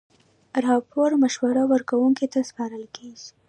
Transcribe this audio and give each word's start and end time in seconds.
راپور 0.65 1.09
مشوره 1.23 1.63
ورکوونکي 1.71 2.27
ته 2.33 2.39
سپارل 2.49 2.83
کیږي. 2.95 3.27